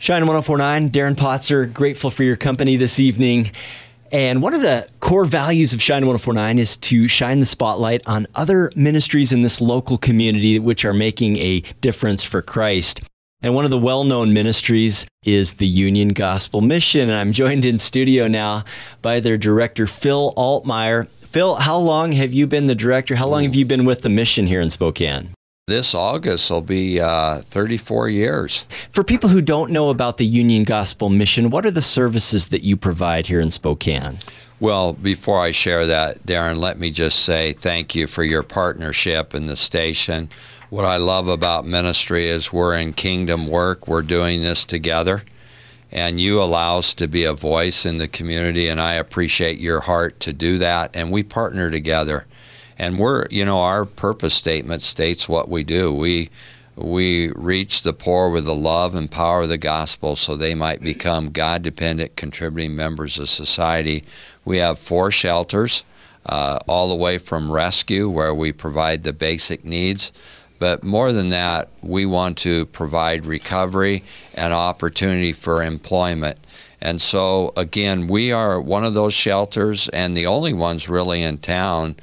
Shine 0.00 0.28
1049, 0.28 0.90
Darren 0.90 1.16
Potzer, 1.16 1.72
grateful 1.72 2.08
for 2.10 2.22
your 2.22 2.36
company 2.36 2.76
this 2.76 3.00
evening. 3.00 3.50
And 4.12 4.40
one 4.40 4.54
of 4.54 4.62
the 4.62 4.88
core 5.00 5.24
values 5.24 5.74
of 5.74 5.82
Shine 5.82 6.06
1049 6.06 6.60
is 6.60 6.76
to 6.76 7.08
shine 7.08 7.40
the 7.40 7.46
spotlight 7.46 8.02
on 8.06 8.28
other 8.36 8.70
ministries 8.76 9.32
in 9.32 9.42
this 9.42 9.60
local 9.60 9.98
community 9.98 10.60
which 10.60 10.84
are 10.84 10.94
making 10.94 11.36
a 11.38 11.62
difference 11.80 12.22
for 12.22 12.40
Christ. 12.40 13.02
And 13.42 13.56
one 13.56 13.64
of 13.64 13.72
the 13.72 13.78
well 13.78 14.04
known 14.04 14.32
ministries 14.32 15.04
is 15.24 15.54
the 15.54 15.66
Union 15.66 16.10
Gospel 16.10 16.60
Mission. 16.60 17.10
And 17.10 17.14
I'm 17.18 17.32
joined 17.32 17.66
in 17.66 17.76
studio 17.76 18.28
now 18.28 18.64
by 19.02 19.18
their 19.18 19.36
director, 19.36 19.88
Phil 19.88 20.32
Altmeyer. 20.36 21.08
Phil, 21.22 21.56
how 21.56 21.76
long 21.76 22.12
have 22.12 22.32
you 22.32 22.46
been 22.46 22.68
the 22.68 22.76
director? 22.76 23.16
How 23.16 23.26
long 23.26 23.42
have 23.42 23.56
you 23.56 23.66
been 23.66 23.84
with 23.84 24.02
the 24.02 24.08
mission 24.08 24.46
here 24.46 24.60
in 24.60 24.70
Spokane? 24.70 25.30
This 25.68 25.94
August 25.94 26.50
will 26.50 26.62
be 26.62 26.98
uh, 26.98 27.40
34 27.40 28.08
years. 28.08 28.64
For 28.90 29.04
people 29.04 29.28
who 29.28 29.42
don't 29.42 29.70
know 29.70 29.90
about 29.90 30.16
the 30.16 30.24
Union 30.24 30.64
Gospel 30.64 31.10
Mission, 31.10 31.50
what 31.50 31.66
are 31.66 31.70
the 31.70 31.82
services 31.82 32.48
that 32.48 32.64
you 32.64 32.74
provide 32.74 33.26
here 33.26 33.38
in 33.38 33.50
Spokane? 33.50 34.20
Well, 34.60 34.94
before 34.94 35.42
I 35.42 35.50
share 35.50 35.86
that, 35.86 36.24
Darren, 36.24 36.56
let 36.56 36.78
me 36.78 36.90
just 36.90 37.18
say 37.18 37.52
thank 37.52 37.94
you 37.94 38.06
for 38.06 38.24
your 38.24 38.42
partnership 38.42 39.34
in 39.34 39.46
the 39.46 39.56
station. 39.56 40.30
What 40.70 40.86
I 40.86 40.96
love 40.96 41.28
about 41.28 41.66
ministry 41.66 42.28
is 42.28 42.50
we're 42.50 42.74
in 42.74 42.94
kingdom 42.94 43.46
work, 43.46 43.86
we're 43.86 44.00
doing 44.00 44.40
this 44.40 44.64
together, 44.64 45.22
and 45.92 46.18
you 46.18 46.40
allow 46.40 46.78
us 46.78 46.94
to 46.94 47.06
be 47.06 47.24
a 47.24 47.34
voice 47.34 47.84
in 47.84 47.98
the 47.98 48.08
community, 48.08 48.68
and 48.68 48.80
I 48.80 48.94
appreciate 48.94 49.58
your 49.58 49.80
heart 49.80 50.18
to 50.20 50.32
do 50.32 50.56
that, 50.56 50.92
and 50.94 51.12
we 51.12 51.22
partner 51.22 51.70
together 51.70 52.26
and 52.78 52.98
we're 52.98 53.26
you 53.30 53.44
know 53.44 53.60
our 53.60 53.84
purpose 53.84 54.34
statement 54.34 54.82
states 54.82 55.28
what 55.28 55.48
we 55.48 55.64
do 55.64 55.92
we 55.92 56.30
we 56.78 57.32
reach 57.32 57.82
the 57.82 57.92
poor 57.92 58.30
with 58.30 58.44
the 58.44 58.54
love 58.54 58.94
and 58.94 59.10
power 59.10 59.42
of 59.42 59.48
the 59.48 59.58
gospel 59.58 60.14
so 60.14 60.36
they 60.36 60.54
might 60.54 60.80
become 60.80 61.30
God 61.30 61.62
dependent, 61.62 62.14
contributing 62.14 62.76
members 62.76 63.18
of 63.18 63.28
society. 63.28 64.04
We 64.44 64.58
have 64.58 64.78
four 64.78 65.10
shelters, 65.10 65.82
uh, 66.26 66.60
all 66.68 66.88
the 66.88 66.94
way 66.94 67.18
from 67.18 67.50
rescue, 67.50 68.08
where 68.08 68.32
we 68.32 68.52
provide 68.52 69.02
the 69.02 69.12
basic 69.12 69.64
needs. 69.64 70.12
But 70.60 70.84
more 70.84 71.12
than 71.12 71.30
that, 71.30 71.68
we 71.82 72.06
want 72.06 72.38
to 72.38 72.66
provide 72.66 73.26
recovery 73.26 74.04
and 74.34 74.52
opportunity 74.52 75.32
for 75.32 75.62
employment. 75.62 76.38
And 76.80 77.00
so, 77.00 77.52
again, 77.56 78.06
we 78.06 78.30
are 78.30 78.60
one 78.60 78.84
of 78.84 78.94
those 78.94 79.14
shelters 79.14 79.88
and 79.88 80.16
the 80.16 80.26
only 80.26 80.52
ones 80.52 80.88
really 80.88 81.22
in 81.22 81.38
town 81.38 81.96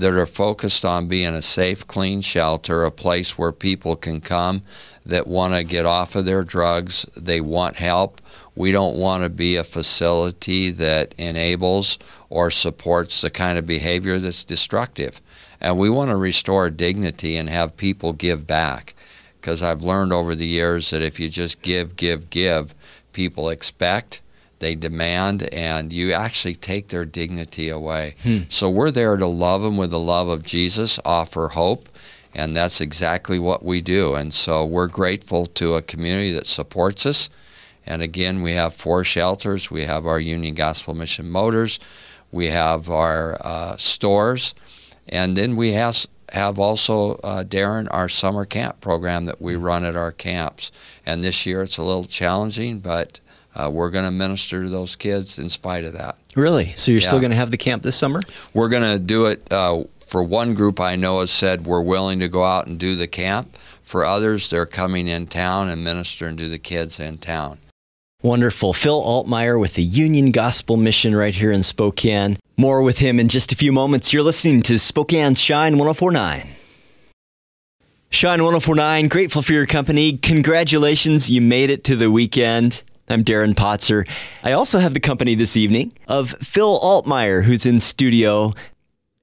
that 0.00 0.14
are 0.14 0.24
focused 0.24 0.82
on 0.82 1.08
being 1.08 1.34
a 1.34 1.42
safe, 1.42 1.86
clean 1.86 2.22
shelter, 2.22 2.84
a 2.84 2.90
place 2.90 3.36
where 3.36 3.52
people 3.52 3.96
can 3.96 4.18
come 4.18 4.62
that 5.04 5.26
want 5.26 5.52
to 5.52 5.62
get 5.62 5.84
off 5.84 6.16
of 6.16 6.24
their 6.24 6.42
drugs, 6.42 7.04
they 7.14 7.38
want 7.38 7.76
help. 7.76 8.18
We 8.54 8.72
don't 8.72 8.96
want 8.96 9.24
to 9.24 9.28
be 9.28 9.56
a 9.56 9.64
facility 9.64 10.70
that 10.70 11.14
enables 11.18 11.98
or 12.30 12.50
supports 12.50 13.20
the 13.20 13.28
kind 13.28 13.58
of 13.58 13.66
behavior 13.66 14.18
that's 14.18 14.42
destructive. 14.42 15.20
And 15.60 15.78
we 15.78 15.90
want 15.90 16.08
to 16.08 16.16
restore 16.16 16.70
dignity 16.70 17.36
and 17.36 17.50
have 17.50 17.76
people 17.76 18.14
give 18.14 18.46
back. 18.46 18.94
Because 19.38 19.62
I've 19.62 19.82
learned 19.82 20.14
over 20.14 20.34
the 20.34 20.46
years 20.46 20.88
that 20.90 21.02
if 21.02 21.20
you 21.20 21.28
just 21.28 21.60
give, 21.60 21.96
give, 21.96 22.30
give, 22.30 22.74
people 23.12 23.50
expect 23.50 24.22
they 24.60 24.74
demand, 24.74 25.42
and 25.52 25.92
you 25.92 26.12
actually 26.12 26.54
take 26.54 26.88
their 26.88 27.04
dignity 27.04 27.68
away. 27.68 28.14
Hmm. 28.22 28.40
So 28.48 28.70
we're 28.70 28.90
there 28.90 29.16
to 29.16 29.26
love 29.26 29.62
them 29.62 29.76
with 29.76 29.90
the 29.90 29.98
love 29.98 30.28
of 30.28 30.44
Jesus, 30.44 30.98
offer 31.04 31.48
hope, 31.48 31.88
and 32.34 32.56
that's 32.56 32.80
exactly 32.80 33.38
what 33.38 33.64
we 33.64 33.80
do. 33.80 34.14
And 34.14 34.32
so 34.32 34.64
we're 34.64 34.86
grateful 34.86 35.46
to 35.46 35.74
a 35.74 35.82
community 35.82 36.32
that 36.32 36.46
supports 36.46 37.04
us. 37.04 37.28
And 37.84 38.02
again, 38.02 38.42
we 38.42 38.52
have 38.52 38.74
four 38.74 39.02
shelters. 39.04 39.70
We 39.70 39.84
have 39.86 40.06
our 40.06 40.20
Union 40.20 40.54
Gospel 40.54 40.94
Mission 40.94 41.28
Motors. 41.28 41.80
We 42.30 42.48
have 42.48 42.88
our 42.88 43.36
uh, 43.40 43.76
stores. 43.76 44.54
And 45.08 45.36
then 45.36 45.56
we 45.56 45.72
have, 45.72 46.06
have 46.32 46.58
also, 46.58 47.14
uh, 47.16 47.44
Darren, 47.44 47.88
our 47.90 48.08
summer 48.08 48.44
camp 48.44 48.80
program 48.80 49.26
that 49.26 49.40
we 49.40 49.56
run 49.56 49.84
at 49.84 49.96
our 49.96 50.12
camps. 50.12 50.70
And 51.04 51.24
this 51.24 51.46
year 51.46 51.62
it's 51.62 51.78
a 51.78 51.82
little 51.82 52.04
challenging, 52.04 52.78
but 52.80 53.20
uh, 53.54 53.70
we're 53.72 53.90
going 53.90 54.04
to 54.04 54.10
minister 54.10 54.62
to 54.62 54.68
those 54.68 54.96
kids 54.96 55.38
in 55.38 55.50
spite 55.50 55.84
of 55.84 55.92
that. 55.94 56.16
Really? 56.36 56.72
So 56.76 56.92
you're 56.92 57.00
yeah. 57.00 57.08
still 57.08 57.20
going 57.20 57.32
to 57.32 57.36
have 57.36 57.50
the 57.50 57.56
camp 57.56 57.82
this 57.82 57.96
summer? 57.96 58.22
We're 58.54 58.68
going 58.68 58.82
to 58.82 58.98
do 58.98 59.26
it. 59.26 59.52
Uh, 59.52 59.84
for 59.98 60.24
one 60.24 60.54
group 60.54 60.80
I 60.80 60.96
know 60.96 61.20
has 61.20 61.30
said 61.30 61.66
we're 61.66 61.82
willing 61.82 62.18
to 62.18 62.28
go 62.28 62.44
out 62.44 62.66
and 62.66 62.78
do 62.78 62.96
the 62.96 63.06
camp. 63.06 63.56
For 63.82 64.04
others, 64.04 64.50
they're 64.50 64.66
coming 64.66 65.06
in 65.06 65.28
town 65.28 65.68
and 65.68 65.84
ministering 65.84 66.36
to 66.36 66.48
the 66.48 66.58
kids 66.58 66.98
in 66.98 67.18
town. 67.18 67.58
Wonderful. 68.22 68.74
Phil 68.74 69.02
Altmeyer 69.02 69.58
with 69.58 69.74
the 69.74 69.82
Union 69.82 70.30
Gospel 70.30 70.76
Mission 70.76 71.16
right 71.16 71.34
here 71.34 71.50
in 71.50 71.62
Spokane. 71.62 72.38
More 72.58 72.82
with 72.82 72.98
him 72.98 73.18
in 73.18 73.28
just 73.28 73.50
a 73.50 73.56
few 73.56 73.72
moments. 73.72 74.12
You're 74.12 74.22
listening 74.22 74.60
to 74.62 74.74
Spokane's 74.74 75.40
Shine 75.40 75.78
1049. 75.78 76.46
Shine 78.10 78.42
1049, 78.42 79.08
grateful 79.08 79.40
for 79.40 79.52
your 79.52 79.64
company. 79.64 80.18
Congratulations, 80.18 81.30
you 81.30 81.40
made 81.40 81.70
it 81.70 81.82
to 81.84 81.96
the 81.96 82.10
weekend. 82.10 82.82
I'm 83.08 83.24
Darren 83.24 83.54
Potzer. 83.54 84.06
I 84.42 84.52
also 84.52 84.80
have 84.80 84.92
the 84.92 85.00
company 85.00 85.34
this 85.34 85.56
evening 85.56 85.92
of 86.06 86.32
Phil 86.40 86.78
Altmeyer, 86.80 87.44
who's 87.44 87.64
in 87.64 87.80
studio. 87.80 88.52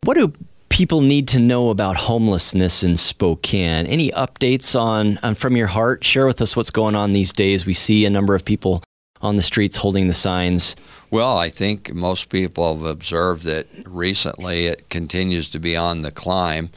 What 0.04 0.16
do 0.18 0.34
people 0.78 1.02
need 1.02 1.28
to 1.28 1.40
know 1.40 1.72
about 1.72 1.96
homelessness 1.96 2.84
in 2.84 2.96
Spokane? 2.96 3.88
Any 3.88 4.12
updates 4.12 4.80
on, 4.80 5.18
on 5.24 5.34
from 5.34 5.58
your 5.58 5.66
heart? 5.66 6.04
Share 6.04 6.28
with 6.28 6.40
us 6.40 6.56
what's 6.56 6.70
going 6.70 6.96
on 6.96 7.14
these 7.14 7.34
days. 7.34 7.66
We 7.66 7.74
see 7.74 8.06
a 8.06 8.12
number 8.12 8.36
of 8.36 8.46
people 8.46 8.84
on 9.20 9.38
the 9.38 9.42
streets 9.42 9.78
holding 9.78 10.08
the 10.08 10.14
signs. 10.14 10.76
Well, 11.10 11.36
I 11.36 11.50
think 11.50 11.96
most 11.96 12.30
people 12.30 12.76
have 12.76 12.86
observed 12.86 13.42
that 13.46 13.66
recently 13.88 14.68
it 14.68 14.88
continues 14.92 15.50
to 15.50 15.60
be 15.60 15.76
on 15.76 16.04
the 16.04 16.12
climb. 16.12 16.70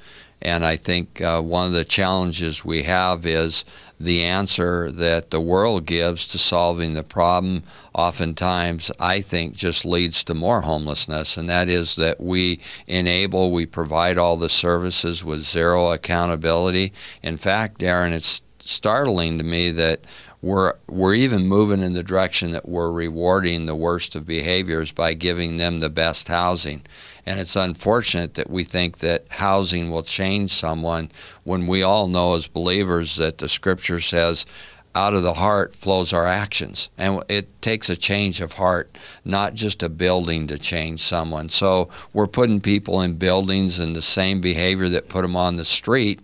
And 0.42 0.64
I 0.64 0.76
think 0.76 1.20
uh, 1.20 1.42
one 1.42 1.66
of 1.66 1.72
the 1.72 1.84
challenges 1.84 2.64
we 2.64 2.84
have 2.84 3.26
is 3.26 3.64
the 3.98 4.24
answer 4.24 4.90
that 4.90 5.30
the 5.30 5.40
world 5.40 5.84
gives 5.84 6.26
to 6.28 6.38
solving 6.38 6.94
the 6.94 7.02
problem 7.02 7.62
oftentimes 7.94 8.90
I 8.98 9.20
think 9.20 9.54
just 9.54 9.84
leads 9.84 10.24
to 10.24 10.34
more 10.34 10.62
homelessness. 10.62 11.36
And 11.36 11.48
that 11.50 11.68
is 11.68 11.96
that 11.96 12.20
we 12.20 12.60
enable 12.86 13.50
we 13.50 13.66
provide 13.66 14.16
all 14.16 14.38
the 14.38 14.48
services 14.48 15.22
with 15.22 15.42
zero 15.42 15.92
accountability. 15.92 16.92
In 17.22 17.36
fact 17.36 17.80
Darren 17.80 18.12
it's 18.12 18.40
startling 18.60 19.38
to 19.38 19.44
me 19.44 19.70
that 19.72 20.00
we're 20.42 20.74
we're 20.88 21.14
even 21.14 21.46
moving 21.46 21.82
in 21.82 21.92
the 21.92 22.02
direction 22.02 22.52
that 22.52 22.68
we're 22.68 22.90
rewarding 22.90 23.66
the 23.66 23.74
worst 23.74 24.14
of 24.14 24.26
behaviors 24.26 24.90
by 24.90 25.14
giving 25.14 25.56
them 25.56 25.80
the 25.80 25.90
best 25.90 26.28
housing. 26.28 26.82
And 27.26 27.38
it's 27.38 27.56
unfortunate 27.56 28.34
that 28.34 28.48
we 28.48 28.64
think 28.64 28.98
that 28.98 29.28
housing 29.28 29.90
will 29.90 30.02
change 30.02 30.50
someone 30.50 31.10
when 31.44 31.66
we 31.66 31.82
all 31.82 32.08
know 32.08 32.34
as 32.34 32.46
believers 32.46 33.16
that 33.16 33.38
the 33.38 33.48
scripture 33.48 34.00
says 34.00 34.46
out 34.94 35.14
of 35.14 35.22
the 35.22 35.34
heart 35.34 35.76
flows 35.76 36.12
our 36.12 36.26
actions. 36.26 36.88
And 36.98 37.22
it 37.28 37.60
takes 37.62 37.88
a 37.88 37.96
change 37.96 38.40
of 38.40 38.54
heart, 38.54 38.96
not 39.24 39.54
just 39.54 39.82
a 39.82 39.88
building 39.88 40.46
to 40.48 40.58
change 40.58 41.00
someone. 41.00 41.48
So 41.50 41.88
we're 42.12 42.26
putting 42.26 42.60
people 42.60 43.00
in 43.00 43.14
buildings 43.14 43.78
and 43.78 43.94
the 43.94 44.02
same 44.02 44.40
behavior 44.40 44.88
that 44.88 45.08
put 45.08 45.22
them 45.22 45.36
on 45.36 45.56
the 45.56 45.64
street, 45.64 46.20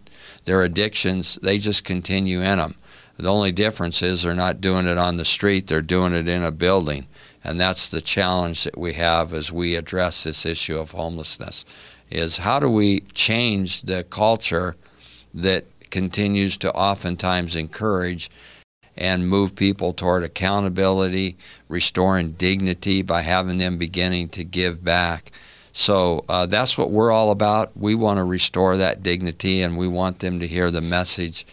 their 0.47 0.63
addictions, 0.63 1.39
they 1.43 1.59
just 1.59 1.85
continue 1.85 2.41
in 2.41 2.59
them. 2.59 2.75
The 3.17 3.31
only 3.31 3.53
difference 3.53 4.03
is 4.03 4.23
they're 4.23 4.35
not 4.35 4.61
doing 4.61 4.87
it 4.87 4.99
on 4.99 5.17
the 5.17 5.25
street, 5.25 5.67
they're 5.67 5.83
doing 5.83 6.13
it 6.13 6.29
in 6.29 6.43
a 6.43 6.51
building. 6.51 7.07
And 7.43 7.61
that's 7.61 7.89
the 7.89 8.01
challenge 8.01 8.65
that 8.65 8.77
we 8.77 8.95
have 8.95 9.33
as 9.33 9.53
we 9.53 9.77
address 9.77 10.25
this 10.25 10.45
issue 10.45 10.79
of 10.79 10.91
homelessness 10.91 11.65
is 12.11 12.39
how 12.39 12.61
do 12.61 12.69
we 12.69 13.01
change 13.15 13.83
the 13.83 14.05
culture 14.05 14.77
that 15.35 15.65
continues 15.91 16.57
to 16.59 16.73
oftentimes 16.73 17.55
encourage 17.55 18.31
and 18.97 19.29
move 19.29 19.55
people 19.55 19.93
toward 19.93 20.23
accountability, 20.23 21.37
restoring 21.69 22.33
dignity 22.33 23.03
by 23.03 23.23
having 23.23 23.59
them 23.59 23.77
beginning 23.77 24.29
to 24.31 24.43
give 24.45 24.83
back. 24.85 25.31
So 25.73 26.25
uh, 26.29 26.47
that's 26.47 26.79
what 26.79 26.91
we're 26.91 27.13
all 27.13 27.31
about. 27.31 27.77
We 27.77 27.95
want 27.95 28.19
to 28.19 28.25
restore 28.25 28.77
that 28.79 29.03
dignity 29.03 29.61
and 29.61 29.77
we 29.77 29.87
want 29.87 30.21
them 30.21 30.41
to 30.41 30.47
hear 30.47 30.71
the 30.71 30.81
message 30.81 31.47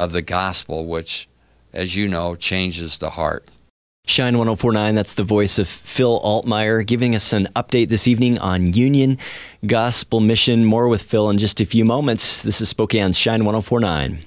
of 0.00 0.12
the 0.12 0.22
gospel, 0.22 0.86
which, 0.86 1.28
as 1.72 1.94
you 1.94 2.08
know, 2.08 2.34
changes 2.34 2.98
the 2.98 3.10
heart. 3.10 3.46
Shine 4.06 4.38
1049, 4.38 4.94
that's 4.94 5.14
the 5.14 5.22
voice 5.22 5.58
of 5.58 5.68
Phil 5.68 6.20
Altmeyer 6.20 6.84
giving 6.84 7.14
us 7.14 7.32
an 7.32 7.46
update 7.54 7.90
this 7.90 8.08
evening 8.08 8.38
on 8.38 8.72
Union 8.72 9.18
Gospel 9.66 10.20
Mission. 10.20 10.64
More 10.64 10.88
with 10.88 11.02
Phil 11.02 11.28
in 11.28 11.38
just 11.38 11.60
a 11.60 11.66
few 11.66 11.84
moments. 11.84 12.40
This 12.40 12.60
is 12.60 12.72
Spokane's 12.72 13.18
Shine 13.18 13.44
1049. 13.44 14.24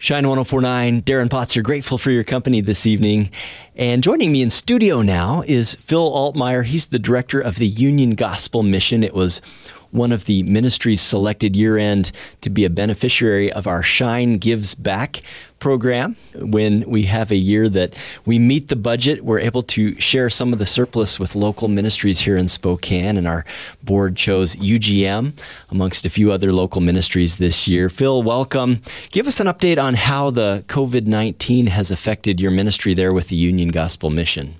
Shine 0.00 0.28
1049, 0.28 1.02
Darren 1.02 1.28
Potzer, 1.28 1.60
grateful 1.60 1.98
for 1.98 2.12
your 2.12 2.22
company 2.22 2.60
this 2.60 2.86
evening. 2.86 3.32
And 3.74 4.04
joining 4.04 4.30
me 4.30 4.42
in 4.42 4.50
studio 4.50 5.02
now 5.02 5.42
is 5.48 5.74
Phil 5.74 6.08
Altmeyer. 6.08 6.64
He's 6.64 6.86
the 6.86 7.00
director 7.00 7.40
of 7.40 7.56
the 7.56 7.66
Union 7.66 8.14
Gospel 8.14 8.62
Mission. 8.62 9.02
It 9.02 9.12
was 9.12 9.42
one 9.90 10.12
of 10.12 10.26
the 10.26 10.42
ministries 10.42 11.00
selected 11.00 11.56
year 11.56 11.78
end 11.78 12.12
to 12.40 12.50
be 12.50 12.64
a 12.64 12.70
beneficiary 12.70 13.52
of 13.52 13.66
our 13.66 13.82
Shine 13.82 14.38
Gives 14.38 14.74
Back 14.74 15.22
program. 15.58 16.16
When 16.34 16.88
we 16.88 17.04
have 17.04 17.30
a 17.30 17.36
year 17.36 17.68
that 17.68 17.96
we 18.24 18.38
meet 18.38 18.68
the 18.68 18.76
budget, 18.76 19.24
we're 19.24 19.40
able 19.40 19.62
to 19.64 19.98
share 20.00 20.30
some 20.30 20.52
of 20.52 20.58
the 20.58 20.66
surplus 20.66 21.18
with 21.18 21.34
local 21.34 21.68
ministries 21.68 22.20
here 22.20 22.36
in 22.36 22.48
Spokane, 22.48 23.16
and 23.16 23.26
our 23.26 23.44
board 23.82 24.16
chose 24.16 24.56
UGM 24.56 25.32
amongst 25.70 26.06
a 26.06 26.10
few 26.10 26.30
other 26.32 26.52
local 26.52 26.80
ministries 26.80 27.36
this 27.36 27.66
year. 27.66 27.88
Phil, 27.88 28.22
welcome. 28.22 28.82
Give 29.10 29.26
us 29.26 29.40
an 29.40 29.46
update 29.46 29.82
on 29.82 29.94
how 29.94 30.30
the 30.30 30.64
COVID 30.68 31.06
19 31.06 31.66
has 31.66 31.90
affected 31.90 32.40
your 32.40 32.50
ministry 32.50 32.94
there 32.94 33.12
with 33.12 33.28
the 33.28 33.36
Union 33.36 33.70
Gospel 33.70 34.10
Mission. 34.10 34.56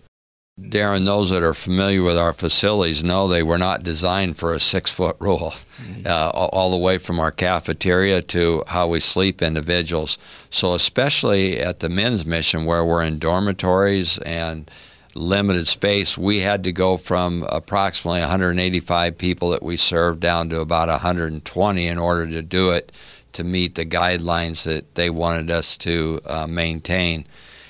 Darren, 0.61 1.07
those 1.07 1.31
that 1.31 1.43
are 1.43 1.55
familiar 1.55 2.03
with 2.03 2.19
our 2.19 2.33
facilities 2.33 3.05
know 3.05 3.29
they 3.29 3.45
were 3.45 3.59
not 3.59 3.85
designed 3.85 4.37
for 4.37 4.53
a 4.55 4.61
six 4.61 4.91
foot 4.91 5.17
rule, 5.21 5.55
mm-hmm. 5.81 6.07
uh, 6.07 6.31
all 6.31 6.71
the 6.71 6.77
way 6.77 6.99
from 6.99 7.21
our 7.21 7.31
cafeteria 7.31 8.23
to 8.23 8.65
how 8.67 8.89
we 8.89 9.01
sleep 9.01 9.41
individuals. 9.41 10.19
So, 10.51 10.75
especially 10.75 11.61
at 11.61 11.81
the 11.81 11.89
men's 11.89 12.27
mission 12.27 12.65
where 12.65 12.85
we're 12.85 13.05
in 13.05 13.19
dormitories 13.19 14.19
and 14.19 14.69
limited 15.15 15.69
space, 15.69 16.19
we 16.19 16.41
had 16.41 16.65
to 16.65 16.73
go 16.73 16.97
from 16.97 17.47
approximately 17.51 18.21
185 18.21 19.17
people 19.17 19.51
that 19.51 19.63
we 19.63 19.77
served 19.77 20.21
down 20.21 20.49
to 20.51 20.61
about 20.61 20.89
120 20.89 21.87
in 21.87 21.99
order 21.99 22.27
to 22.27 22.43
do 22.43 22.71
it 22.71 22.93
to 23.33 23.45
meet 23.45 23.75
the 23.75 23.87
guidelines 23.87 24.65
that 24.65 24.95
they 24.95 25.11
wanted 25.11 25.51
us 25.51 25.77
to 25.77 26.21
uh, 26.27 26.47
maintain. 26.47 27.27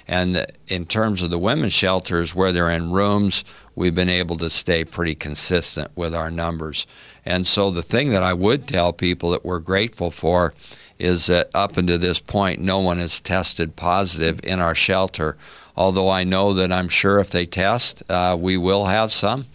And 0.08 0.46
in 0.68 0.86
terms 0.86 1.20
of 1.20 1.28
the 1.28 1.38
women's 1.38 1.74
shelters, 1.74 2.34
where 2.34 2.50
they're 2.50 2.70
in 2.70 2.90
rooms, 2.90 3.44
we've 3.74 3.94
been 3.94 4.08
able 4.08 4.36
to 4.38 4.48
stay 4.48 4.82
pretty 4.82 5.14
consistent 5.14 5.90
with 5.94 6.14
our 6.14 6.30
numbers. 6.30 6.86
And 7.26 7.46
so 7.46 7.70
the 7.70 7.82
thing 7.82 8.08
that 8.10 8.22
I 8.22 8.32
would 8.32 8.66
tell 8.66 8.94
people 8.94 9.30
that 9.30 9.44
we're 9.44 9.60
grateful 9.60 10.10
for 10.10 10.54
is 10.98 11.26
that 11.26 11.50
up 11.54 11.76
until 11.76 11.98
this 11.98 12.20
point, 12.20 12.60
no 12.60 12.80
one 12.80 12.98
has 12.98 13.20
tested 13.20 13.76
positive 13.76 14.40
in 14.42 14.60
our 14.60 14.74
shelter. 14.74 15.36
Although 15.76 16.08
I 16.08 16.24
know 16.24 16.54
that 16.54 16.72
I'm 16.72 16.88
sure 16.88 17.20
if 17.20 17.30
they 17.30 17.46
test, 17.46 18.02
uh, 18.08 18.36
we 18.40 18.56
will 18.56 18.86
have 18.86 19.12
some. 19.12 19.46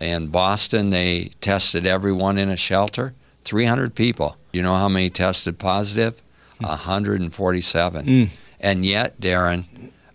In 0.00 0.28
Boston, 0.28 0.90
they 0.90 1.32
tested 1.40 1.86
everyone 1.86 2.38
in 2.38 2.50
a 2.50 2.56
shelter 2.56 3.14
300 3.44 3.94
people. 3.94 4.36
You 4.52 4.62
know 4.62 4.76
how 4.76 4.88
many 4.88 5.10
tested 5.10 5.58
positive? 5.58 6.22
147. 6.58 8.06
Mm. 8.06 8.28
And 8.60 8.86
yet, 8.86 9.20
Darren, 9.20 9.64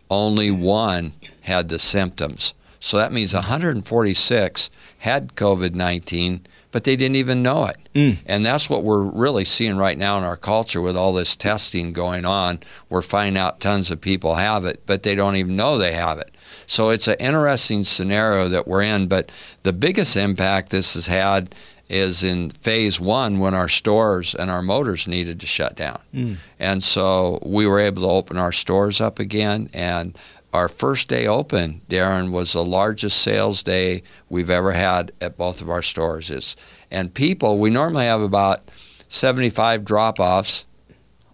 only 0.10 0.52
one 0.52 1.14
had 1.42 1.70
the 1.70 1.80
symptoms. 1.80 2.54
So 2.80 2.98
that 2.98 3.12
means 3.12 3.34
146 3.34 4.70
had 5.00 5.36
COVID 5.36 5.74
19, 5.74 6.46
but 6.72 6.84
they 6.84 6.96
didn't 6.96 7.16
even 7.16 7.42
know 7.42 7.66
it. 7.66 7.78
Mm. 7.94 8.18
And 8.26 8.46
that's 8.46 8.70
what 8.70 8.84
we're 8.84 9.04
really 9.04 9.46
seeing 9.46 9.78
right 9.78 9.98
now 9.98 10.18
in 10.18 10.24
our 10.24 10.38
culture 10.38 10.82
with 10.82 10.96
all 10.96 11.14
this 11.14 11.36
testing 11.36 11.94
going 11.94 12.26
on. 12.26 12.60
We're 12.90 13.02
finding 13.02 13.40
out 13.40 13.60
tons 13.60 13.90
of 13.90 14.02
people 14.02 14.36
have 14.36 14.66
it, 14.66 14.84
but 14.86 15.04
they 15.04 15.16
don't 15.16 15.36
even 15.36 15.56
know 15.56 15.78
they 15.78 15.94
have 15.94 16.20
it. 16.20 16.34
So 16.66 16.90
it's 16.90 17.08
an 17.08 17.18
interesting 17.20 17.84
scenario 17.84 18.48
that 18.50 18.68
we're 18.68 18.84
in. 18.84 19.08
But 19.08 19.32
the 19.64 19.74
biggest 19.74 20.16
impact 20.16 20.70
this 20.70 20.94
has 20.94 21.08
had 21.08 21.56
is 21.90 22.24
in 22.24 22.50
phase 22.50 23.00
one 23.00 23.40
when 23.40 23.54
our 23.54 23.70
stores 23.70 24.36
and 24.36 24.52
our 24.52 24.62
motors 24.62 25.08
needed 25.08 25.40
to 25.40 25.48
shut 25.48 25.76
down. 25.76 26.02
Mm. 26.14 26.38
And 26.60 26.84
so 26.84 27.40
we 27.44 27.66
were 27.66 27.80
able 27.80 28.02
to 28.02 28.10
open 28.10 28.38
our 28.38 28.52
stores 28.52 29.00
up 29.00 29.20
again. 29.20 29.70
And 29.74 30.18
our 30.54 30.68
first 30.68 31.08
day 31.08 31.28
open, 31.28 31.82
Darren, 31.90 32.32
was 32.32 32.54
the 32.54 32.64
largest 32.64 33.22
sales 33.22 33.64
day 33.64 34.04
we've 34.30 34.50
ever 34.50 34.74
had 34.74 35.12
at 35.22 35.38
both 35.38 35.62
of 35.62 35.70
our 35.70 35.82
stores. 35.82 36.30
It's, 36.30 36.56
and 36.92 37.14
people, 37.14 37.58
we 37.58 37.70
normally 37.70 38.06
have 38.06 38.22
about 38.22 38.70
75 39.08 39.86
drop 39.86 40.20
offs. 40.20 40.66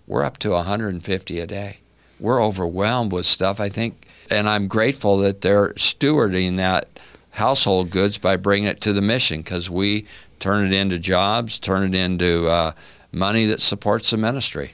We're 0.05 0.23
up 0.23 0.37
to 0.39 0.51
150 0.51 1.39
a 1.39 1.47
day. 1.47 1.77
We're 2.19 2.43
overwhelmed 2.43 3.11
with 3.11 3.25
stuff, 3.25 3.59
I 3.59 3.69
think. 3.69 4.07
And 4.29 4.47
I'm 4.47 4.67
grateful 4.67 5.17
that 5.19 5.41
they're 5.41 5.73
stewarding 5.73 6.57
that 6.57 6.87
household 7.33 7.89
goods 7.89 8.17
by 8.17 8.37
bringing 8.37 8.67
it 8.67 8.81
to 8.81 8.93
the 8.93 9.01
mission 9.01 9.41
because 9.41 9.69
we 9.69 10.05
turn 10.39 10.65
it 10.65 10.73
into 10.73 10.97
jobs, 10.97 11.59
turn 11.59 11.93
it 11.93 11.97
into 11.97 12.47
uh, 12.47 12.73
money 13.11 13.45
that 13.45 13.61
supports 13.61 14.11
the 14.11 14.17
ministry. 14.17 14.73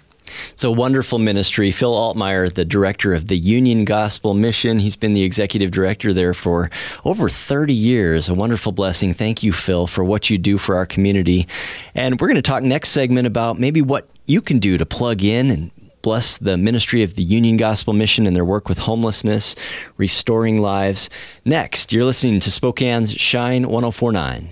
It's 0.51 0.63
a 0.63 0.71
wonderful 0.71 1.19
ministry. 1.19 1.71
Phil 1.71 1.93
Altmeyer, 1.93 2.53
the 2.53 2.65
director 2.65 3.13
of 3.13 3.27
the 3.27 3.37
Union 3.37 3.85
Gospel 3.85 4.33
Mission, 4.33 4.79
he's 4.79 4.95
been 4.95 5.13
the 5.13 5.23
executive 5.23 5.71
director 5.71 6.13
there 6.13 6.33
for 6.33 6.69
over 7.03 7.29
30 7.29 7.73
years. 7.73 8.29
A 8.29 8.33
wonderful 8.33 8.71
blessing. 8.71 9.13
Thank 9.13 9.41
you, 9.41 9.51
Phil, 9.51 9.87
for 9.87 10.03
what 10.03 10.29
you 10.29 10.37
do 10.37 10.57
for 10.57 10.75
our 10.75 10.85
community. 10.85 11.47
And 11.95 12.19
we're 12.19 12.27
going 12.27 12.35
to 12.35 12.41
talk 12.41 12.63
next 12.63 12.89
segment 12.89 13.27
about 13.27 13.59
maybe 13.59 13.81
what 13.81 14.07
you 14.27 14.41
can 14.41 14.59
do 14.59 14.77
to 14.77 14.85
plug 14.85 15.23
in 15.23 15.49
and 15.49 15.71
bless 16.01 16.37
the 16.37 16.57
ministry 16.57 17.03
of 17.03 17.15
the 17.15 17.23
Union 17.23 17.57
Gospel 17.57 17.93
Mission 17.93 18.27
and 18.27 18.35
their 18.35 18.45
work 18.45 18.69
with 18.69 18.79
homelessness, 18.79 19.55
restoring 19.97 20.61
lives. 20.61 21.09
Next, 21.45 21.91
you're 21.91 22.05
listening 22.05 22.39
to 22.41 22.51
Spokane's 22.51 23.13
Shine 23.13 23.63
1049. 23.63 24.49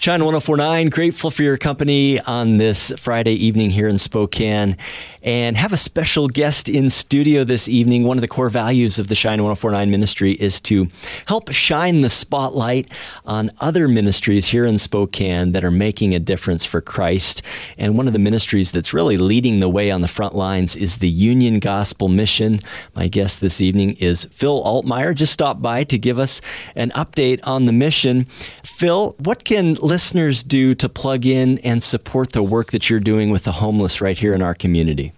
Shine 0.00 0.24
1049, 0.24 0.90
grateful 0.90 1.28
for 1.32 1.42
your 1.42 1.58
company 1.58 2.20
on 2.20 2.58
this 2.58 2.92
Friday 2.96 3.32
evening 3.32 3.70
here 3.70 3.88
in 3.88 3.98
Spokane 3.98 4.76
and 5.24 5.56
have 5.56 5.72
a 5.72 5.76
special 5.76 6.28
guest 6.28 6.68
in 6.68 6.88
studio 6.88 7.42
this 7.42 7.68
evening. 7.68 8.04
One 8.04 8.16
of 8.16 8.20
the 8.20 8.28
core 8.28 8.48
values 8.48 9.00
of 9.00 9.08
the 9.08 9.16
Shine 9.16 9.42
1049 9.42 9.90
ministry 9.90 10.32
is 10.34 10.60
to 10.62 10.86
help 11.26 11.50
shine 11.50 12.02
the 12.02 12.10
spotlight 12.10 12.88
on 13.26 13.50
other 13.60 13.88
ministries 13.88 14.46
here 14.46 14.64
in 14.64 14.78
Spokane 14.78 15.50
that 15.50 15.64
are 15.64 15.70
making 15.72 16.14
a 16.14 16.20
difference 16.20 16.64
for 16.64 16.80
Christ. 16.80 17.42
And 17.76 17.98
one 17.98 18.06
of 18.06 18.12
the 18.12 18.20
ministries 18.20 18.70
that's 18.70 18.94
really 18.94 19.16
leading 19.16 19.58
the 19.58 19.68
way 19.68 19.90
on 19.90 20.00
the 20.00 20.06
front 20.06 20.36
lines 20.36 20.76
is 20.76 20.98
the 20.98 21.08
Union 21.08 21.58
Gospel 21.58 22.06
Mission. 22.06 22.60
My 22.94 23.08
guest 23.08 23.40
this 23.40 23.60
evening 23.60 23.96
is 23.98 24.26
Phil 24.26 24.62
Altmeyer. 24.62 25.12
Just 25.12 25.32
stopped 25.32 25.60
by 25.60 25.82
to 25.82 25.98
give 25.98 26.20
us 26.20 26.40
an 26.76 26.90
update 26.90 27.40
on 27.42 27.66
the 27.66 27.72
mission. 27.72 28.26
Phil, 28.62 29.16
what 29.18 29.42
can 29.44 29.74
listeners 29.88 30.42
do 30.42 30.74
to 30.74 30.88
plug 30.88 31.24
in 31.24 31.58
and 31.60 31.82
support 31.82 32.32
the 32.32 32.42
work 32.42 32.70
that 32.72 32.90
you're 32.90 33.00
doing 33.00 33.30
with 33.30 33.44
the 33.44 33.52
homeless 33.52 34.00
right 34.02 34.18
here 34.18 34.34
in 34.34 34.42
our 34.42 34.54
community? 34.54 35.12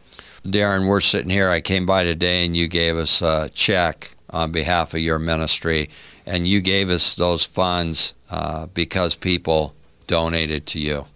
Darren, 0.45 0.89
we're 0.89 1.01
sitting 1.01 1.29
here. 1.29 1.51
I 1.51 1.61
came 1.61 1.85
by 1.85 2.05
today 2.05 2.47
and 2.47 2.57
you 2.57 2.69
gave 2.69 2.97
us 2.97 3.21
a 3.21 3.51
check 3.53 4.15
on 4.31 4.53
behalf 4.53 4.95
of 4.95 5.01
your 5.01 5.19
ministry, 5.19 5.91
and 6.25 6.47
you 6.47 6.61
gave 6.61 6.89
us 6.89 7.17
those 7.17 7.45
funds 7.45 8.15
uh, 8.31 8.67
because 8.67 9.17
people 9.17 9.75
donated 10.07 10.67
to 10.67 10.79
you. 10.79 11.07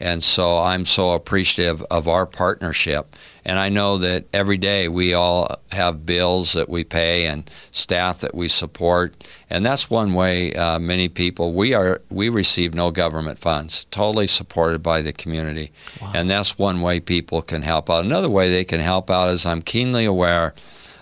And 0.00 0.22
so 0.22 0.58
I'm 0.58 0.86
so 0.86 1.12
appreciative 1.12 1.82
of 1.90 2.06
our 2.06 2.26
partnership. 2.26 3.16
And 3.44 3.58
I 3.58 3.68
know 3.68 3.98
that 3.98 4.26
every 4.32 4.58
day 4.58 4.88
we 4.88 5.14
all 5.14 5.56
have 5.72 6.04
bills 6.04 6.52
that 6.52 6.68
we 6.68 6.84
pay 6.84 7.26
and 7.26 7.50
staff 7.70 8.20
that 8.20 8.34
we 8.34 8.48
support. 8.48 9.24
And 9.48 9.64
that's 9.64 9.90
one 9.90 10.14
way 10.14 10.54
uh, 10.54 10.78
many 10.78 11.08
people, 11.08 11.54
we, 11.54 11.74
are, 11.74 12.02
we 12.10 12.28
receive 12.28 12.74
no 12.74 12.90
government 12.90 13.38
funds, 13.38 13.86
totally 13.86 14.26
supported 14.26 14.82
by 14.82 15.02
the 15.02 15.12
community. 15.12 15.72
Wow. 16.00 16.12
And 16.14 16.30
that's 16.30 16.58
one 16.58 16.80
way 16.80 17.00
people 17.00 17.42
can 17.42 17.62
help 17.62 17.88
out. 17.88 18.04
Another 18.04 18.30
way 18.30 18.50
they 18.50 18.64
can 18.64 18.80
help 18.80 19.10
out 19.10 19.30
is 19.30 19.46
I'm 19.46 19.62
keenly 19.62 20.04
aware 20.04 20.54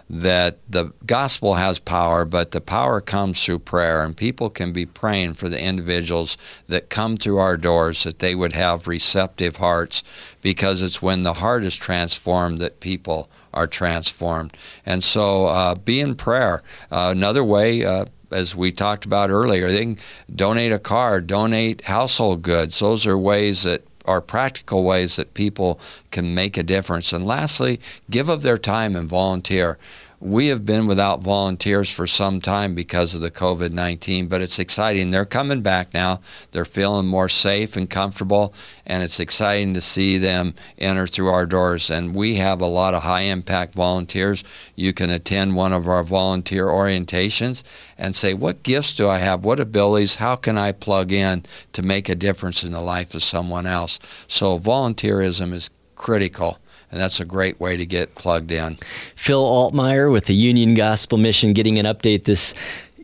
that 0.09 0.59
the 0.69 0.93
gospel 1.05 1.55
has 1.55 1.79
power, 1.79 2.25
but 2.25 2.53
the 2.53 2.61
power 2.61 3.01
comes 3.01 3.45
through 3.45 3.59
prayer, 3.59 4.05
and 4.05 4.17
people 4.17 4.51
can 4.51 4.73
be 4.73 4.87
praying 4.87 5.35
for 5.35 5.49
the 5.49 5.61
individuals 5.61 6.39
that 6.69 6.91
come 6.91 7.17
through 7.17 7.39
our 7.39 7.57
doors 7.57 8.05
that 8.05 8.21
they 8.21 8.35
would 8.35 8.53
have 8.53 8.87
receptive 8.87 9.57
hearts, 9.57 10.03
because 10.43 10.81
it's 10.83 11.03
when 11.03 11.25
the 11.25 11.35
heart 11.35 11.65
is 11.65 11.75
transformed 11.75 12.59
that 12.59 12.81
people 12.81 13.29
are 13.53 13.67
transformed. 13.67 14.57
And 14.85 15.03
so, 15.03 15.47
uh, 15.47 15.75
be 15.75 16.01
in 16.01 16.15
prayer. 16.15 16.63
Uh, 16.91 17.09
another 17.11 17.43
way. 17.43 17.85
Uh, 17.85 18.07
as 18.33 18.57
we 18.57 18.73
talked 18.73 19.05
about 19.05 19.31
earlier, 19.31 19.71
they 19.71 19.83
can 19.83 19.99
donate 20.35 20.73
a 20.73 20.81
car, 20.81 21.21
donate 21.21 21.85
household 21.85 22.43
goods. 22.43 22.81
Those 22.81 23.07
are 23.07 23.17
ways 23.17 23.63
that 23.63 23.86
are 24.07 24.21
practical 24.21 24.85
ways 24.85 25.17
that 25.17 25.35
people 25.35 25.81
can 26.11 26.35
make 26.35 26.57
a 26.57 26.63
difference. 26.63 27.13
And 27.13 27.27
lastly, 27.27 27.81
give 28.11 28.29
of 28.29 28.43
their 28.43 28.59
time 28.59 28.97
and 28.97 29.09
volunteer 29.09 29.79
we 30.21 30.47
have 30.47 30.65
been 30.65 30.87
without 30.87 31.21
volunteers 31.21 31.91
for 31.91 32.07
some 32.07 32.41
time 32.41 32.75
because 32.75 33.15
of 33.15 33.21
the 33.21 33.31
COVID 33.31 33.73
19, 33.73 34.29
but 34.29 34.41
it's 34.41 34.59
exciting. 34.59 35.11
They're 35.11 35.27
coming 35.27 35.61
back 35.61 35.93
now. 35.93 36.21
They're 36.53 36.65
feeling 36.65 37.07
more 37.07 37.29
safe 37.29 37.77
and 37.77 37.89
comfortable, 37.89 38.55
and 38.87 39.03
it's 39.03 39.21
exciting 39.21 39.75
to 39.75 39.81
see 39.81 40.17
them 40.17 40.55
enter 40.79 41.07
through 41.07 41.29
our 41.29 41.45
doors. 41.45 41.91
And 41.91 42.15
we 42.15 42.37
have 42.37 42.61
a 42.61 42.67
lot 42.67 42.95
of 42.95 43.03
high 43.03 43.23
impact 43.23 43.75
volunteers. 43.75 44.43
You 44.75 44.93
can 44.93 45.11
attend 45.11 45.55
one 45.55 45.73
of 45.73 45.87
our 45.87 46.03
volunteer 46.03 46.67
orientations 46.67 47.63
and 47.99 48.15
say, 48.15 48.33
What 48.33 48.63
gifts 48.63 48.95
do 48.95 49.09
I 49.09 49.19
have? 49.19 49.45
What 49.45 49.61
abilities? 49.61 50.17
How 50.17 50.37
can 50.37 50.57
I 50.57 50.73
plug 50.73 51.13
in 51.13 51.45
to 51.75 51.83
make 51.83 52.09
a 52.09 52.15
difference 52.15 52.65
in 52.65 52.73
the 52.73 52.81
life 52.81 53.15
of 53.15 53.23
someone 53.23 53.67
else? 53.67 53.99
So, 54.29 54.59
volunteerism 54.59 55.53
is 55.53 55.71
critical 55.95 56.59
and 56.97 57.03
that's 57.03 57.21
a 57.21 57.27
great 57.27 57.61
way 57.61 57.77
to 57.77 57.85
get 57.85 58.15
plugged 58.15 58.51
in. 58.51 58.79
Phil 59.17 59.45
Altmeyer 59.45 60.11
with 60.11 60.25
the 60.25 60.35
Union 60.35 60.73
Gospel 60.73 61.19
Mission 61.19 61.53
getting 61.53 61.79
an 61.79 61.85
update 61.85 62.25
this 62.25 62.55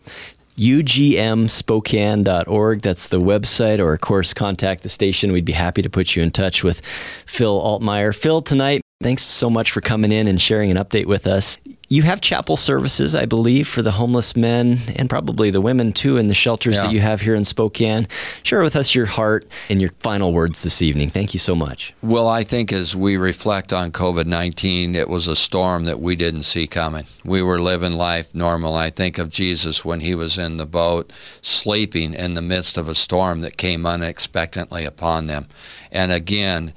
ugmspokane.org. 0.58 2.82
That's 2.82 3.10
the 3.10 3.20
website, 3.20 3.80
or 3.80 3.94
of 3.94 4.02
course, 4.02 4.34
contact 4.34 4.84
the 4.84 4.90
station. 4.90 5.34
We'd 5.34 5.44
be 5.44 5.52
happy 5.52 5.82
to 5.82 5.90
put 5.90 6.16
you 6.16 6.24
in 6.24 6.32
touch 6.32 6.64
with 6.64 6.82
Phil 7.26 7.60
Altmeyer. 7.60 8.16
Phil, 8.16 8.42
tonight, 8.42 8.80
thanks 9.06 9.24
so 9.24 9.52
much 9.52 9.72
for 9.72 9.82
coming 9.82 10.12
in 10.12 10.28
and 10.28 10.42
sharing 10.42 10.72
an 10.72 10.78
update 10.78 11.06
with 11.06 11.28
us. 11.28 11.60
You 11.88 12.02
have 12.02 12.22
chapel 12.22 12.58
services, 12.58 13.14
I 13.14 13.28
believe, 13.28 13.68
for 13.68 13.84
the 13.84 13.92
homeless 13.92 14.36
men 14.36 14.80
and 14.96 15.08
probably 15.08 15.52
the 15.52 15.62
women 15.62 15.94
too 15.94 16.18
in 16.18 16.26
the 16.26 16.34
shelters 16.34 16.74
yeah. 16.74 16.82
that 16.82 16.92
you 16.92 17.00
have 17.02 17.22
here 17.22 17.36
in 17.36 17.46
Spokane. 17.46 18.08
Share 18.42 18.64
with 18.64 18.76
us 18.76 18.96
your 18.96 19.06
heart 19.06 19.48
and 19.70 19.80
your 19.80 19.92
final 20.00 20.34
words 20.34 20.64
this 20.64 20.82
evening. 20.82 21.12
Thank 21.12 21.36
you 21.36 21.40
so 21.40 21.54
much. 21.54 21.94
Well, 22.02 22.28
I 22.28 22.42
think 22.42 22.74
as 22.74 22.96
we 22.96 23.16
reflect 23.18 23.72
on 23.72 23.92
COVID 23.92 24.26
19, 24.26 24.96
it 24.96 25.08
was 25.08 25.28
a 25.28 25.36
storm 25.36 25.86
that 25.86 26.00
we 26.00 26.16
didn't 26.16 26.42
see 26.42 26.66
coming. 26.66 27.06
We 27.24 27.44
were 27.44 27.62
living 27.62 27.94
life 27.94 28.34
normal. 28.34 28.74
I 28.74 28.90
think 28.90 29.20
of 29.20 29.30
Jesus 29.30 29.86
when 29.86 30.00
he 30.00 30.16
was 30.16 30.40
in 30.40 30.58
the 30.58 30.66
boat, 30.66 31.14
sleeping 31.44 32.16
in 32.16 32.34
the 32.34 32.42
midst 32.42 32.76
of 32.76 32.90
a 32.90 32.96
storm 32.96 33.42
that 33.42 33.58
came 33.58 33.86
unexpectedly 33.86 34.86
upon 34.86 35.28
them. 35.28 35.46
And 35.92 36.12
again, 36.12 36.74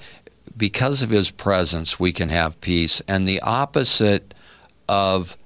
because 0.59 1.00
of 1.00 1.11
his 1.11 1.31
presence, 1.31 1.99
we 1.99 2.12
can 2.12 2.29
have 2.29 2.61
peace. 2.61 3.00
And 3.09 3.27
the 3.27 3.41
opposite 3.41 4.35
of 4.88 5.37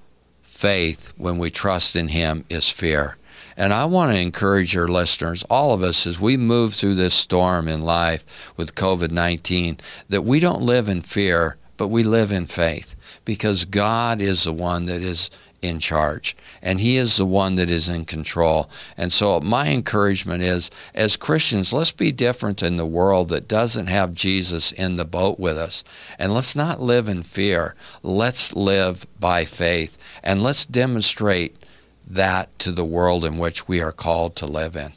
faith 0.63 1.13
when 1.17 1.39
we 1.39 1.51
trust 1.51 1.97
in 1.97 2.09
Him 2.09 2.45
is 2.49 2.71
fear. 2.71 3.17
And 3.57 3.73
I 3.73 3.85
want 3.85 4.13
to 4.13 4.19
encourage 4.19 4.75
your 4.75 4.87
listeners, 4.87 5.43
all 5.51 5.75
of 5.75 5.83
us, 5.83 6.07
as 6.07 6.21
we 6.21 6.37
move 6.37 6.75
through 6.75 6.95
this 6.95 7.15
storm 7.15 7.67
in 7.67 7.83
life 7.83 8.25
with 8.57 8.77
COVID 8.77 9.11
19, 9.11 9.79
that 10.09 10.23
we 10.23 10.39
don't 10.39 10.63
live 10.63 10.89
in 10.89 11.03
fear, 11.03 11.57
but 11.77 11.89
we 11.89 12.05
live 12.05 12.31
in 12.31 12.47
faith 12.47 12.95
because 13.25 13.65
God 13.65 14.23
is 14.23 14.45
the 14.45 14.53
one 14.53 14.87
that 14.87 15.03
is 15.03 15.31
in 15.63 15.79
charge 15.79 16.37
and 16.61 16.81
he 16.81 16.97
is 16.97 17.17
the 17.17 17.25
one 17.25 17.55
that 17.55 17.71
is 17.71 17.89
in 17.89 18.05
control. 18.05 18.69
And 18.97 19.13
so 19.13 19.41
my 19.41 19.69
encouragement 19.69 20.43
is 20.43 20.71
as 20.95 21.17
christians 21.17 21.73
let's 21.73 21.93
be 21.93 22.13
different 22.13 22.63
in 22.63 22.77
the 22.77 22.87
world 22.87 23.29
that 23.31 23.49
doesn't 23.49 23.87
have 23.87 24.13
jesus 24.13 24.73
in 24.73 24.97
the 24.97 25.05
boat 25.05 25.39
with 25.39 25.57
us. 25.57 25.85
And 26.19 26.35
let's 26.35 26.57
not 26.57 26.81
live 26.81 27.09
in 27.09 27.23
fear. 27.23 27.75
Let's 28.03 28.55
live 28.55 29.07
by 29.19 29.45
faith 29.45 29.97
and 30.23 30.43
let's 30.43 30.67
demonstrate 30.67 31.57
that 32.07 32.59
to 32.59 32.73
the 32.73 32.85
world 32.85 33.25
in 33.25 33.39
which 33.39 33.69
we 33.69 33.81
are 33.81 33.93
called 33.93 34.37
to 34.37 34.47
live 34.47 34.77
in 34.77 34.93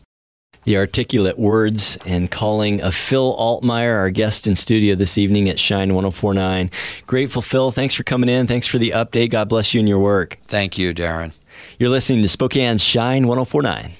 the 0.66 0.78
articulate 0.78 1.40
words 1.40 1.98
and 2.06 2.30
calling 2.30 2.82
of 2.82 2.94
Phil 2.94 3.36
Altmeyer, 3.38 3.96
our 3.96 4.10
guest 4.10 4.46
in 4.48 4.56
studio 4.56 4.96
this 4.96 5.18
evening 5.18 5.48
at 5.48 5.60
Shine 5.60 5.94
1049. 5.94 6.70
Grateful, 7.08 7.42
Phil. 7.42 7.72
Thanks 7.72 7.94
for 7.94 8.04
coming 8.04 8.30
in. 8.30 8.48
Thanks 8.48 8.68
for 8.68 8.78
the 8.78 8.92
update. 8.92 9.30
God 9.30 9.48
bless 9.48 9.74
you 9.74 9.80
and 9.80 9.88
your 9.88 10.00
work. 10.00 10.38
Thank 10.48 10.78
you, 10.78 10.94
Darren. 10.94 11.32
You're 11.80 11.90
listening 11.90 12.22
to 12.24 12.28
Spokane's 12.28 12.84
Shine 12.84 13.28
1049. 13.28 13.94